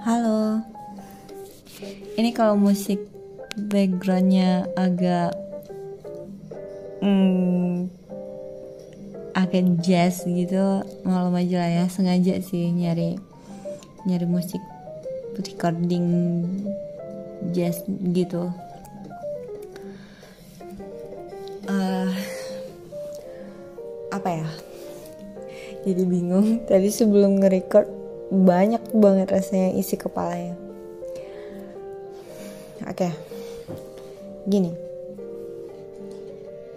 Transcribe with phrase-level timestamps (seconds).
[0.00, 0.64] Halo.
[2.16, 3.04] Ini kalau musik
[3.68, 5.36] backgroundnya agak
[7.04, 7.92] hmm,
[9.36, 11.84] agak jazz gitu malam aja lah ya.
[11.92, 13.20] Sengaja sih nyari
[14.08, 14.64] nyari musik
[15.36, 16.08] recording
[17.52, 17.84] jazz
[18.16, 18.48] gitu.
[21.68, 22.08] Uh,
[24.08, 24.48] apa ya?
[25.84, 26.64] Jadi bingung.
[26.64, 27.99] Tadi sebelum nge-record
[28.30, 30.54] banyak banget rasanya isi kepalanya.
[32.86, 33.10] Oke.
[33.10, 33.12] Okay.
[34.48, 34.72] gini.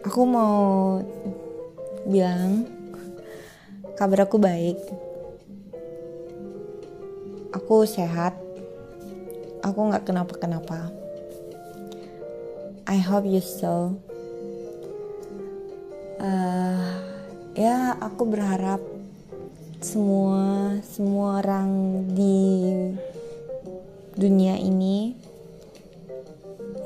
[0.04, 1.00] Aku mau
[2.04, 2.68] bilang
[3.96, 4.78] kabar aku baik.
[7.56, 8.36] Aku sehat.
[9.64, 10.92] Aku nggak kenapa-kenapa.
[12.84, 13.96] I hope you so
[16.24, 16.94] uh,
[17.56, 18.84] ya aku berharap
[19.84, 21.70] semua semua orang
[22.16, 22.40] di
[24.16, 25.12] dunia ini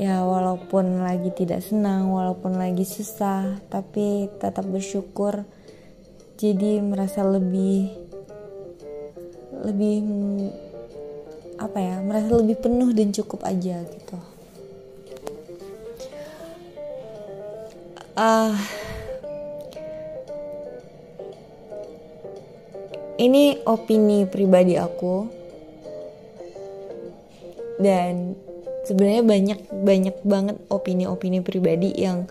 [0.01, 5.45] ya walaupun lagi tidak senang walaupun lagi susah tapi tetap bersyukur
[6.37, 7.89] jadi merasa lebih
[9.65, 9.97] lebih
[11.57, 14.17] apa ya merasa lebih penuh dan cukup aja gitu.
[18.13, 18.86] Ah uh,
[23.17, 25.29] ini opini pribadi aku.
[27.77, 28.33] Dan
[28.89, 32.25] sebenarnya banyak banyak banget opini-opini pribadi yang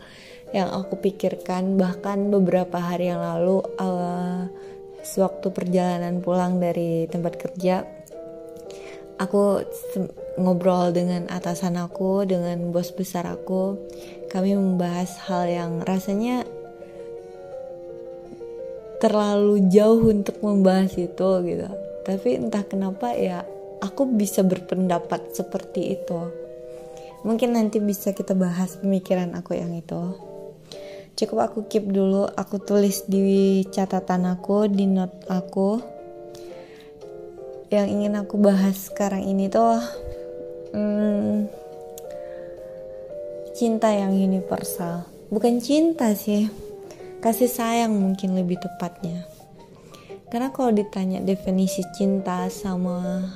[0.50, 1.78] yang aku pikirkan.
[1.78, 4.50] Bahkan beberapa hari yang lalu uh,
[5.06, 7.96] sewaktu perjalanan pulang dari tempat kerja
[9.16, 9.64] aku
[10.36, 13.80] ngobrol dengan atasan aku dengan bos besar aku.
[14.28, 16.44] Kami membahas hal yang rasanya
[18.96, 21.68] terlalu jauh untuk membahas itu gitu.
[22.06, 23.42] Tapi entah kenapa ya
[23.82, 26.20] aku bisa berpendapat seperti itu.
[27.26, 30.14] Mungkin nanti bisa kita bahas pemikiran aku yang itu.
[31.16, 35.80] Cukup aku keep dulu aku tulis di catatan aku di note aku.
[37.72, 39.80] Yang ingin aku bahas sekarang ini tuh
[40.70, 41.50] hmm,
[43.58, 45.08] cinta yang universal.
[45.26, 46.65] Bukan cinta sih
[47.26, 49.26] kasih sayang mungkin lebih tepatnya.
[50.30, 53.26] Karena kalau ditanya definisi cinta sama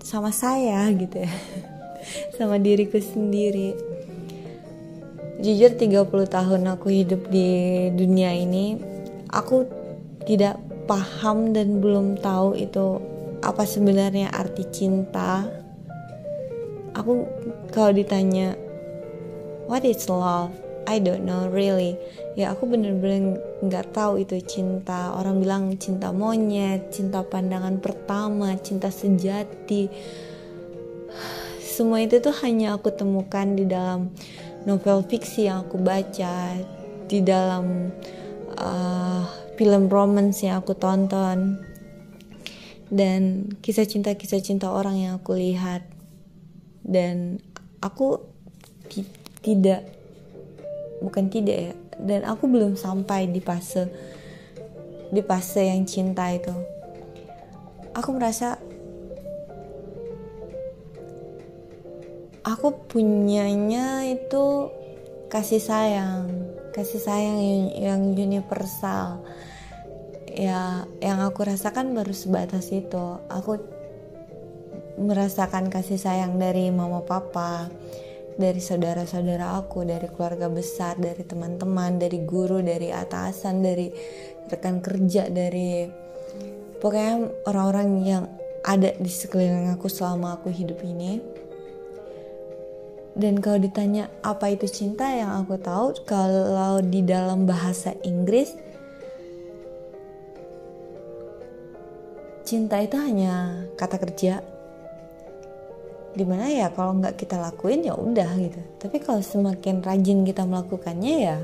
[0.00, 1.32] sama saya gitu ya
[2.38, 3.74] sama diriku sendiri
[5.42, 8.78] jujur 30 tahun aku hidup di dunia ini
[9.34, 9.66] aku
[10.24, 13.02] tidak paham dan belum tahu itu
[13.42, 15.44] apa sebenarnya arti cinta.
[16.96, 17.28] Aku
[17.74, 18.56] kalau ditanya
[19.68, 21.98] what is love I don't know really.
[22.38, 25.10] Ya aku bener-bener nggak tahu itu cinta.
[25.18, 29.90] Orang bilang cinta monyet cinta pandangan pertama cinta sejati.
[31.58, 34.14] Semua itu tuh hanya aku temukan di dalam
[34.64, 36.54] novel fiksi yang aku baca
[37.06, 37.90] di dalam
[38.56, 39.22] uh,
[39.58, 41.60] film romance yang aku tonton
[42.86, 45.82] dan kisah cinta kisah cinta orang yang aku lihat.
[46.86, 47.42] Dan
[47.82, 48.22] aku
[49.42, 49.95] tidak
[51.00, 51.72] bukan tidak ya.
[51.96, 53.88] Dan aku belum sampai di fase
[55.10, 56.52] di fase yang cinta itu.
[57.96, 58.60] Aku merasa
[62.44, 64.70] aku punyanya itu
[65.32, 66.46] kasih sayang
[66.76, 69.24] kasih sayang yang, yang universal.
[70.36, 73.16] Ya yang aku rasakan baru sebatas itu.
[73.32, 73.56] Aku
[75.00, 77.72] merasakan kasih sayang dari mama papa
[78.36, 83.88] dari saudara-saudara aku dari keluarga besar dari teman-teman dari guru dari atasan dari
[84.46, 85.88] rekan kerja dari
[86.78, 88.24] pokoknya orang-orang yang
[88.60, 91.22] ada di sekeliling aku selama aku hidup ini.
[93.16, 98.52] Dan kalau ditanya apa itu cinta yang aku tahu kalau di dalam bahasa Inggris
[102.44, 104.44] cinta itu hanya kata kerja
[106.16, 108.60] di mana ya kalau nggak kita lakuin ya udah gitu.
[108.80, 111.38] Tapi kalau semakin rajin kita melakukannya ya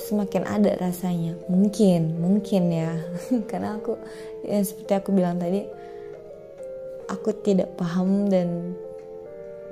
[0.00, 1.36] semakin ada rasanya.
[1.52, 2.96] Mungkin mungkin ya.
[3.50, 4.00] Karena aku
[4.48, 5.68] ya seperti aku bilang tadi
[7.12, 8.72] aku tidak paham dan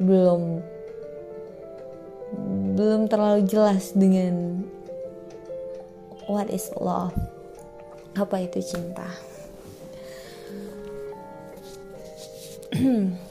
[0.03, 0.61] belum
[2.77, 4.61] belum terlalu jelas dengan
[6.29, 7.17] what is love.
[8.17, 9.09] Apa itu cinta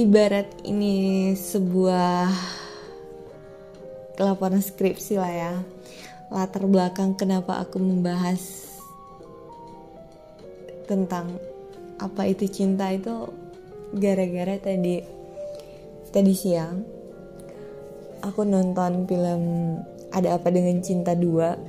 [0.00, 2.32] ibarat ini sebuah
[4.16, 5.52] laporan skripsi lah ya.
[6.32, 8.64] Latar belakang kenapa aku membahas
[10.88, 11.36] tentang
[12.00, 13.28] apa itu cinta itu
[13.92, 15.04] gara-gara tadi
[16.08, 16.80] tadi siang
[18.24, 19.42] aku nonton film
[20.16, 21.60] ada apa dengan cinta dua.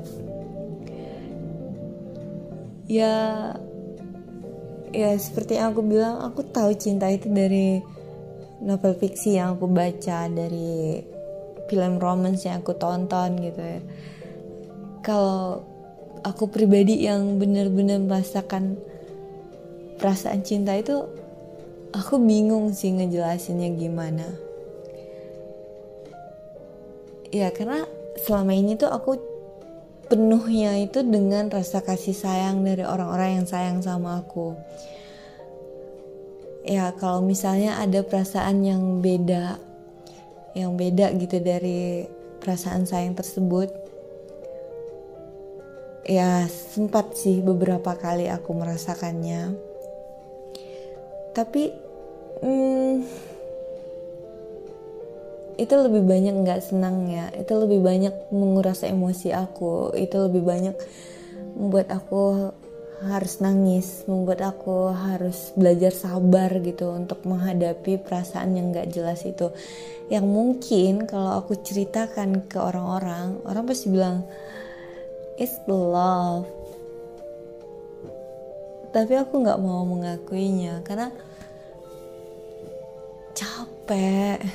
[2.87, 3.11] Ya
[4.95, 7.99] ya seperti yang aku bilang aku tahu cinta itu dari
[8.61, 11.01] novel fiksi yang aku baca dari
[11.65, 13.81] film romance yang aku tonton gitu ya.
[15.01, 15.65] Kalau
[16.21, 18.77] aku pribadi yang benar-benar merasakan
[19.97, 20.93] perasaan cinta itu
[21.91, 24.27] aku bingung sih ngejelasinnya gimana.
[27.31, 27.87] Ya karena
[28.21, 29.17] selama ini tuh aku
[30.11, 34.53] penuhnya itu dengan rasa kasih sayang dari orang-orang yang sayang sama aku
[36.61, 39.57] ya kalau misalnya ada perasaan yang beda
[40.53, 42.05] yang beda gitu dari
[42.41, 43.71] perasaan sayang tersebut
[46.05, 49.53] ya sempat sih beberapa kali aku merasakannya.
[51.31, 51.71] Tapi
[52.41, 52.93] hmm,
[55.61, 59.93] itu lebih banyak nggak senangnya itu lebih banyak menguras emosi aku.
[59.95, 60.75] Itu lebih banyak
[61.55, 62.51] membuat aku
[63.01, 69.49] harus nangis membuat aku harus belajar sabar gitu untuk menghadapi perasaan yang nggak jelas itu.
[70.13, 74.21] Yang mungkin kalau aku ceritakan ke orang-orang orang pasti bilang
[75.41, 76.45] it's love.
[78.93, 81.09] Tapi aku nggak mau mengakuinya karena
[83.33, 84.37] capek.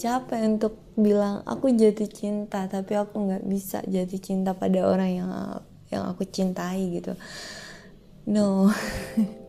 [0.00, 5.30] Capek untuk bilang aku jatuh cinta tapi aku nggak bisa jatuh cinta pada orang yang
[5.92, 7.12] yang aku cintai gitu
[8.30, 8.70] no.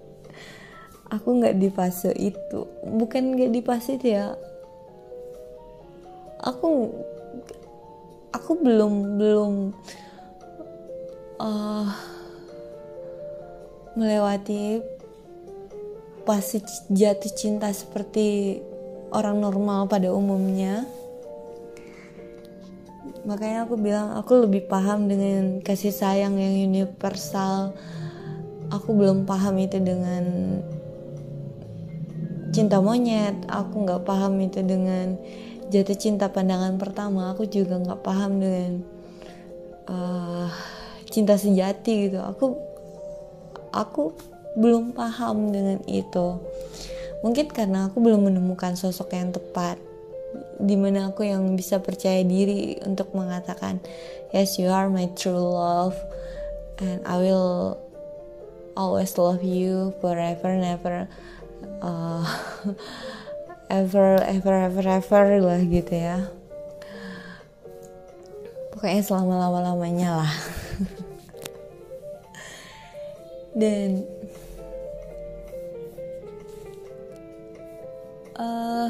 [1.13, 2.66] Aku nggak di fase itu.
[2.81, 4.33] Bukan nggak di fase itu ya.
[6.42, 6.89] Aku
[8.33, 9.54] aku belum belum
[11.38, 11.88] uh,
[13.94, 14.81] melewati
[16.24, 18.57] fase jatuh cinta seperti
[19.12, 20.88] orang normal pada umumnya.
[23.27, 27.75] Makanya aku bilang aku lebih paham dengan kasih sayang yang universal
[28.71, 30.23] aku belum paham itu dengan
[32.56, 33.35] cinta monyet.
[33.51, 35.19] Aku nggak paham itu dengan
[35.68, 37.35] jatuh cinta pandangan pertama.
[37.35, 38.71] Aku juga nggak paham dengan
[39.91, 40.47] uh,
[41.12, 42.23] cinta sejati gitu.
[42.23, 42.56] Aku
[43.75, 44.15] aku
[44.56, 46.39] belum paham dengan itu.
[47.21, 49.77] Mungkin karena aku belum menemukan sosok yang tepat
[50.62, 53.81] di mana aku yang bisa percaya diri untuk mengatakan
[54.31, 55.97] yes you are my true love
[56.79, 57.81] and I will
[58.75, 61.07] always love you forever never
[61.81, 62.25] uh,
[63.69, 66.27] ever ever ever ever lah gitu ya.
[68.71, 70.31] Pokoknya selama lama lamanya lah.
[73.62, 74.07] Dan
[78.39, 78.88] uh,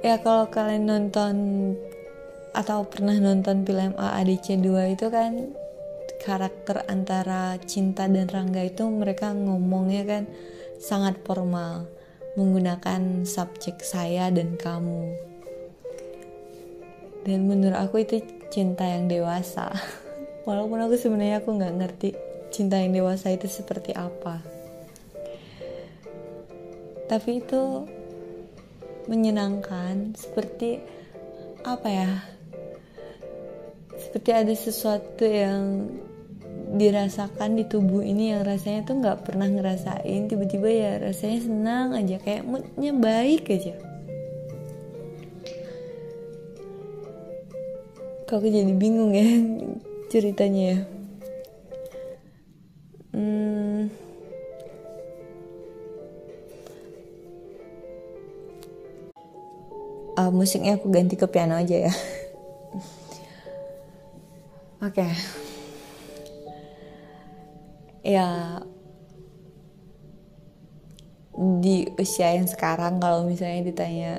[0.00, 1.36] ya kalau kalian nonton
[2.50, 5.54] atau pernah nonton film AADC 2 itu kan
[6.20, 10.22] karakter antara Cinta dan Rangga itu mereka ngomongnya kan
[10.76, 11.88] sangat formal
[12.38, 15.16] menggunakan subjek saya dan kamu.
[17.24, 19.72] Dan menurut aku itu cinta yang dewasa.
[20.48, 22.08] Walaupun aku sebenarnya aku nggak ngerti
[22.48, 24.40] cinta yang dewasa itu seperti apa.
[27.10, 27.84] Tapi itu
[29.10, 30.78] menyenangkan seperti
[31.66, 32.10] apa ya?
[34.00, 35.90] Seperti ada sesuatu yang
[36.70, 42.16] dirasakan di tubuh ini yang rasanya tuh nggak pernah ngerasain tiba-tiba ya rasanya senang aja
[42.22, 43.74] kayak moodnya baik aja.
[48.30, 49.26] Kok jadi bingung ya
[50.12, 50.78] ceritanya ya?
[53.10, 53.90] Hmm,
[60.14, 61.92] uh, musiknya aku ganti ke piano aja ya.
[64.86, 65.02] Oke.
[65.02, 65.49] okay.
[68.00, 68.60] Ya
[71.40, 74.12] di usia yang sekarang kalau misalnya ditanya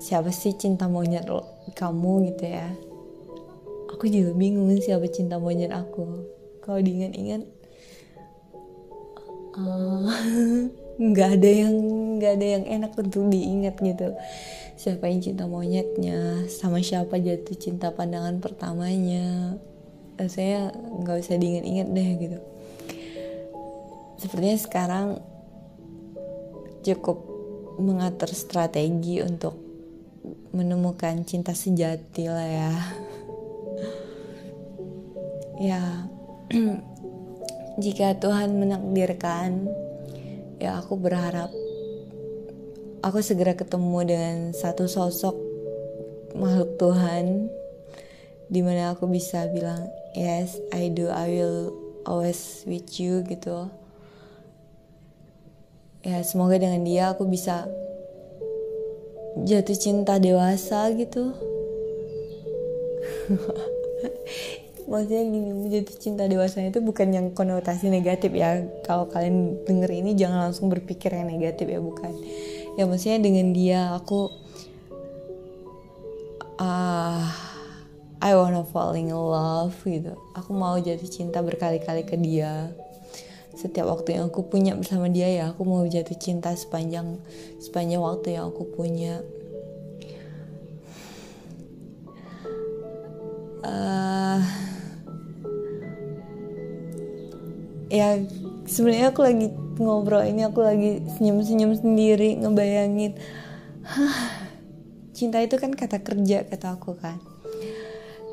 [0.00, 1.44] siapa sih cinta monyet lo,
[1.76, 2.32] kamu?
[2.32, 2.68] gitu ya.
[3.92, 6.24] Aku juga bingung siapa cinta monyet aku.
[6.64, 7.44] Kalau diingat-ingat
[9.56, 10.08] uh,
[11.10, 11.74] nggak ada yang
[12.20, 14.16] nggak ada yang enak untuk diingat gitu.
[14.80, 19.56] Siapa yang cinta monyetnya sama siapa jatuh cinta pandangan pertamanya.
[20.28, 22.40] Saya nggak usah diingat-ingat deh gitu
[24.20, 25.06] sepertinya sekarang
[26.84, 27.24] cukup
[27.80, 29.56] mengatur strategi untuk
[30.52, 32.72] menemukan cinta sejati lah ya.
[35.60, 36.08] Ya
[37.84, 39.68] jika Tuhan menakdirkan
[40.56, 41.52] ya aku berharap
[43.04, 45.36] aku segera ketemu dengan satu sosok
[46.32, 47.52] makhluk Tuhan
[48.48, 49.84] di mana aku bisa bilang
[50.16, 51.12] yes I do.
[51.12, 51.76] I will
[52.08, 53.68] always with you gitu
[56.00, 57.68] ya semoga dengan dia aku bisa
[59.44, 61.32] jatuh cinta dewasa gitu.
[64.90, 68.66] Maksudnya gini jatuh cinta dewasa itu bukan yang konotasi negatif ya.
[68.82, 72.10] Kalau kalian denger ini jangan langsung berpikir yang negatif ya bukan.
[72.74, 74.30] Ya maksudnya dengan dia aku
[76.58, 77.24] ah uh,
[78.20, 80.12] I wanna fall in love gitu.
[80.36, 82.74] Aku mau jatuh cinta berkali-kali ke dia
[83.60, 87.20] setiap waktu yang aku punya bersama dia ya aku mau jatuh cinta sepanjang
[87.60, 89.20] sepanjang waktu yang aku punya.
[93.60, 94.40] Uh,
[97.92, 98.24] ya
[98.64, 103.20] sebenarnya aku lagi ngobrol ini aku lagi senyum-senyum sendiri ngebayangin.
[105.12, 107.20] Cinta itu kan kata kerja kata aku kan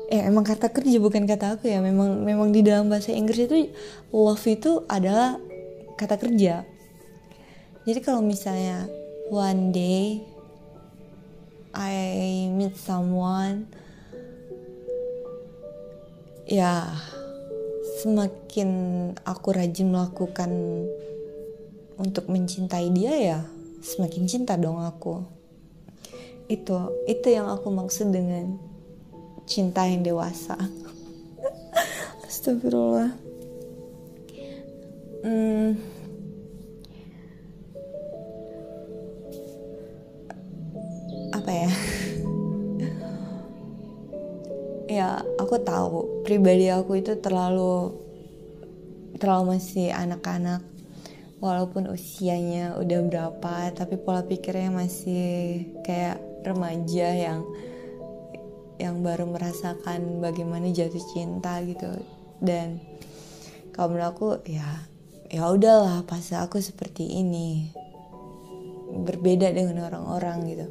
[0.08, 1.84] eh emang kata kerja bukan kata aku ya.
[1.84, 3.68] Memang memang di dalam bahasa Inggris itu
[4.12, 5.36] love itu adalah
[6.00, 6.64] kata kerja.
[7.84, 8.88] Jadi kalau misalnya
[9.28, 10.24] one day
[11.76, 13.68] I meet someone
[16.48, 16.88] ya
[18.00, 18.70] semakin
[19.28, 20.50] aku rajin melakukan
[22.00, 23.38] untuk mencintai dia ya
[23.84, 25.20] semakin cinta dong aku.
[26.48, 28.67] Itu itu yang aku maksud dengan
[29.48, 30.54] cinta yang dewasa.
[32.28, 33.16] Astagfirullah.
[35.24, 35.74] Hmm,
[41.32, 41.70] apa ya?
[44.88, 45.08] Ya
[45.40, 46.22] aku tahu.
[46.28, 47.96] Pribadi aku itu terlalu
[49.16, 50.60] terlalu masih anak-anak.
[51.40, 57.46] Walaupun usianya udah berapa tapi pola pikirnya masih kayak remaja yang
[58.78, 61.90] yang baru merasakan bagaimana jatuh cinta gitu.
[62.38, 62.78] Dan
[63.74, 64.86] kalau menurut aku ya
[65.28, 67.68] ya udahlah pas aku seperti ini
[69.04, 70.66] berbeda dengan orang-orang gitu.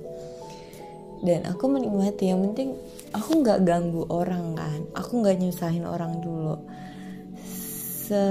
[1.21, 2.77] Dan aku menikmati yang penting
[3.11, 4.79] aku nggak ganggu orang kan.
[4.95, 6.55] Aku nggak nyusahin orang dulu.
[8.07, 8.23] Se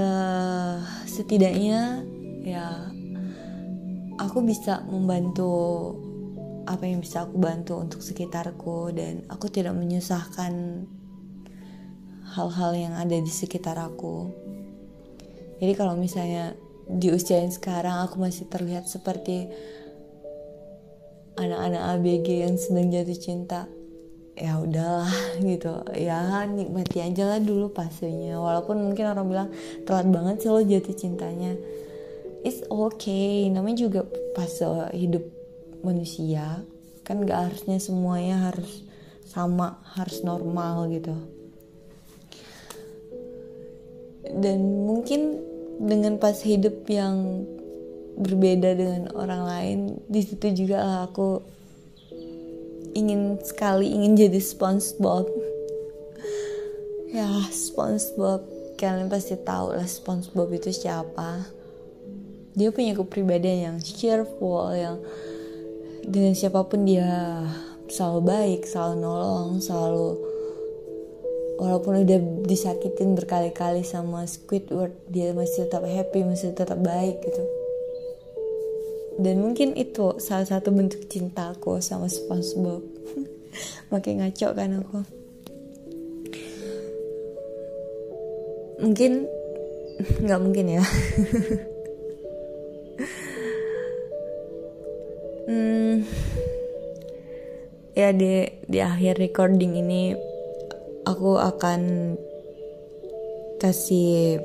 [1.05, 2.01] setidaknya
[2.41, 2.89] ya
[4.17, 5.93] aku bisa membantu
[6.67, 10.83] apa yang bisa aku bantu untuk sekitarku dan aku tidak menyusahkan
[12.35, 14.29] hal-hal yang ada di sekitar aku.
[15.57, 16.53] Jadi kalau misalnya
[16.85, 19.47] di usia yang sekarang aku masih terlihat seperti
[21.39, 23.61] anak-anak ABG yang sedang jatuh cinta
[24.37, 25.09] ya udahlah
[25.49, 25.87] gitu.
[25.95, 29.49] Ya nikmati aja lah dulu pasenya walaupun mungkin orang bilang
[29.87, 31.55] telat banget sih lo jatuh cintanya.
[32.45, 33.49] It's okay.
[33.49, 34.01] Namanya juga
[34.37, 35.36] fase hidup
[35.85, 36.63] manusia
[37.07, 38.83] kan gak harusnya semuanya harus
[39.27, 41.15] sama harus normal gitu.
[44.27, 45.39] Dan mungkin
[45.79, 47.47] dengan pas hidup yang
[48.17, 49.79] berbeda dengan orang lain
[50.09, 51.39] di situ juga aku
[52.97, 55.29] ingin sekali ingin jadi SpongeBob.
[57.07, 58.43] Ya SpongeBob.
[58.75, 61.47] Kalian pasti tahu lah SpongeBob itu siapa.
[62.51, 64.99] Dia punya kepribadian yang cheerful yang
[66.07, 67.43] dengan siapa pun dia
[67.91, 70.07] selalu baik selalu nolong selalu
[71.59, 77.43] walaupun udah disakitin berkali-kali sama Squidward dia masih tetap happy masih tetap baik gitu.
[79.17, 82.85] Dan mungkin itu salah satu bentuk cintaku sama SpongeBob.
[83.91, 84.99] Makin ngaco kan aku.
[88.77, 89.25] Mungkin
[90.23, 90.83] nggak mungkin ya
[95.47, 96.03] hmm,
[97.95, 100.11] ya di di akhir recording ini
[101.07, 102.13] aku akan
[103.57, 104.43] kasih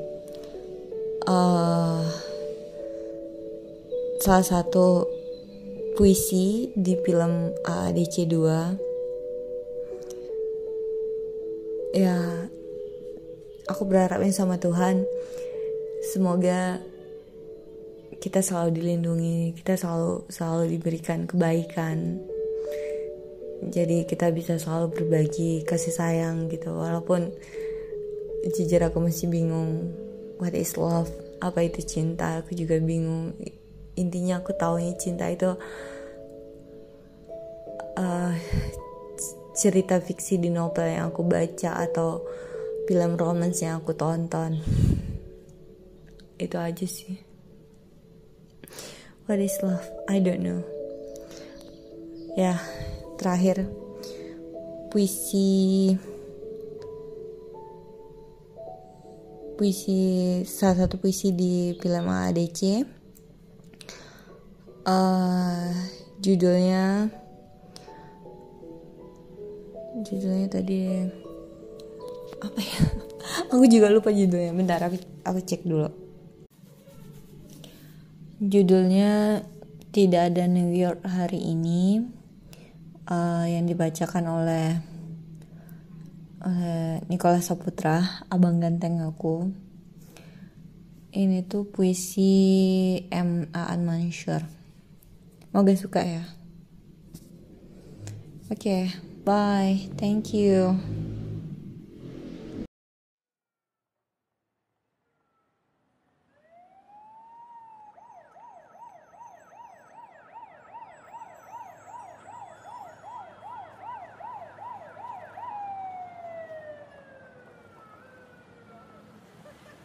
[1.27, 2.07] uh,
[4.23, 5.05] salah satu
[5.99, 8.93] puisi di film AADC 2
[11.93, 12.49] ya
[13.69, 15.05] aku berharapnya sama Tuhan.
[16.13, 16.83] Semoga
[18.23, 22.23] kita selalu dilindungi kita selalu selalu diberikan kebaikan.
[23.67, 26.71] Jadi kita bisa selalu berbagi kasih sayang gitu.
[26.71, 27.35] Walaupun
[28.47, 29.91] jujur aku masih bingung
[30.39, 31.11] what is love?
[31.43, 32.47] Apa itu cinta?
[32.47, 33.35] Aku juga bingung.
[33.99, 35.59] Intinya aku tahu nih cinta itu
[37.99, 38.35] uh,
[39.59, 42.23] cerita fiksi di novel yang aku baca atau
[42.87, 44.63] film romance yang aku tonton.
[46.39, 47.32] Itu aja sih
[49.33, 49.89] what is love?
[50.13, 50.61] I don't know.
[52.37, 52.61] Ya
[53.17, 53.65] terakhir.
[54.93, 55.97] Puisi.
[59.57, 60.01] Puisi
[60.45, 62.85] salah satu puisi di film ADC
[64.85, 65.71] uh,
[66.19, 67.09] judulnya
[70.03, 71.09] judulnya tadi
[72.43, 72.81] apa ya?
[73.55, 74.51] Aku juga lupa judulnya.
[74.53, 76.02] Bentar aku aku cek dulu
[78.43, 79.47] judulnya
[79.95, 82.03] tidak ada New York hari ini
[83.07, 84.83] uh, yang dibacakan oleh
[86.43, 89.47] oleh Nikola Saputra abang ganteng aku
[91.15, 92.35] ini tuh puisi
[93.15, 93.47] M.
[93.55, 94.43] Aan Mansur
[95.55, 96.25] Moga suka ya?
[98.49, 98.83] Oke okay,
[99.23, 99.77] bye.
[100.01, 100.81] Thank you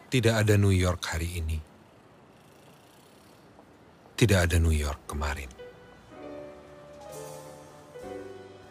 [0.07, 1.59] Tidak ada New York hari ini.
[4.15, 5.51] Tidak ada New York kemarin.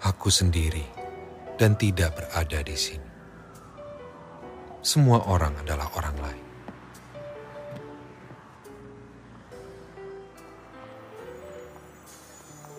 [0.00, 0.81] Aku sendiri
[1.61, 3.11] dan tidak berada di sini.
[4.81, 6.47] Semua orang adalah orang lain.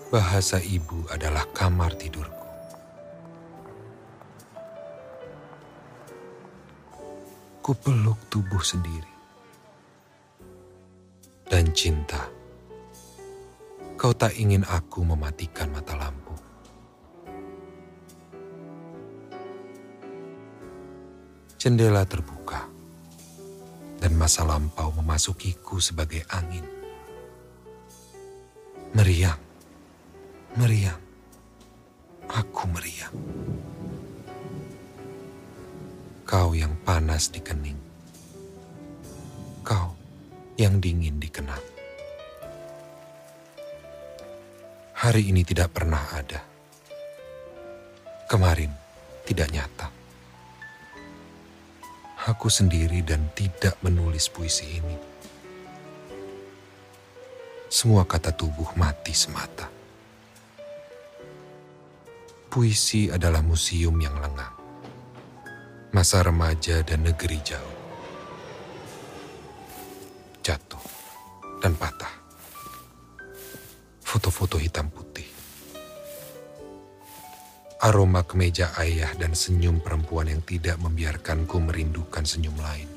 [0.10, 2.47] Bahasa ibu adalah kamar tidurku.
[7.68, 9.12] Ku peluk tubuh sendiri.
[11.52, 12.24] Dan cinta,
[14.00, 16.32] kau tak ingin aku mematikan mata lampu.
[21.60, 22.64] Jendela terbuka,
[24.00, 26.64] dan masa lampau memasukiku sebagai angin.
[28.96, 29.44] Meriang,
[30.56, 31.04] meriang,
[32.32, 33.12] aku meriang
[36.28, 37.80] kau yang panas di kening,
[39.64, 39.96] kau
[40.60, 41.64] yang dingin di kenang.
[44.92, 46.44] Hari ini tidak pernah ada,
[48.28, 48.68] kemarin
[49.24, 49.88] tidak nyata.
[52.28, 55.00] Aku sendiri dan tidak menulis puisi ini.
[57.72, 59.72] Semua kata tubuh mati semata.
[62.52, 64.57] Puisi adalah museum yang lengang
[65.92, 67.78] masa remaja dan negeri jauh.
[70.44, 70.84] Jatuh
[71.64, 72.12] dan patah.
[74.04, 75.28] Foto-foto hitam putih.
[77.78, 82.90] Aroma kemeja ayah dan senyum perempuan yang tidak membiarkanku merindukan senyum lain.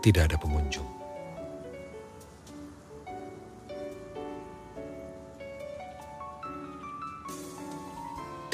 [0.00, 0.95] Tidak ada pengunjung.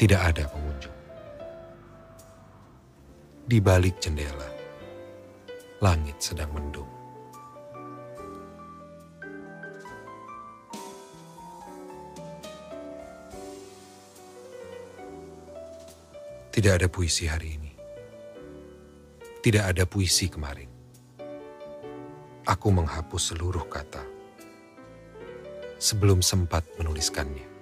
[0.03, 0.99] Tidak ada pengunjung.
[3.47, 4.51] Di balik jendela,
[5.79, 6.91] langit sedang mendung.
[16.51, 17.71] Tidak ada puisi hari ini.
[19.39, 20.67] Tidak ada puisi kemarin.
[22.43, 24.03] Aku menghapus seluruh kata
[25.79, 27.52] sebelum sempat menuliskannya.